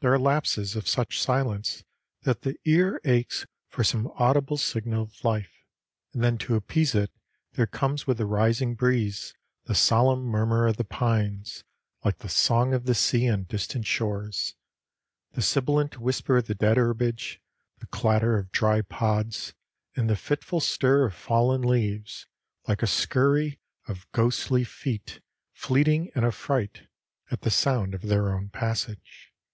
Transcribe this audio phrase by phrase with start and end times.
[0.00, 1.84] There are lapses of such silence
[2.22, 5.52] that the ear aches for some audible signal of life;
[6.12, 7.12] and then to appease it
[7.52, 9.36] there comes with the rising breeze
[9.66, 11.62] the solemn murmur of the pines
[12.04, 14.56] like the song of the sea on distant shores,
[15.34, 17.40] the sibilant whisper of the dead herbage,
[17.78, 19.54] the clatter of dry pods,
[19.94, 22.26] and the fitful stir of fallen leaves,
[22.66, 25.20] like a scurry of ghostly feet
[25.52, 26.88] fleeing in affright
[27.30, 29.32] at the sound of their own passage.